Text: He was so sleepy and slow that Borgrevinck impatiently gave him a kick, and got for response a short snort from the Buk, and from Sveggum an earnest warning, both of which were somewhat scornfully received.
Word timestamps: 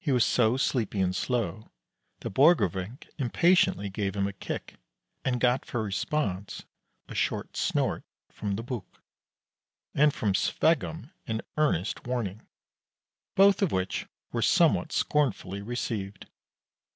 He 0.00 0.10
was 0.10 0.24
so 0.24 0.56
sleepy 0.56 0.98
and 1.00 1.14
slow 1.14 1.70
that 2.18 2.30
Borgrevinck 2.34 3.08
impatiently 3.16 3.88
gave 3.88 4.16
him 4.16 4.26
a 4.26 4.32
kick, 4.32 4.74
and 5.24 5.38
got 5.38 5.64
for 5.64 5.84
response 5.84 6.64
a 7.06 7.14
short 7.14 7.56
snort 7.56 8.02
from 8.28 8.56
the 8.56 8.64
Buk, 8.64 9.00
and 9.94 10.12
from 10.12 10.32
Sveggum 10.34 11.12
an 11.28 11.42
earnest 11.56 12.08
warning, 12.08 12.42
both 13.36 13.62
of 13.62 13.70
which 13.70 14.08
were 14.32 14.42
somewhat 14.42 14.90
scornfully 14.90 15.62
received. 15.62 16.26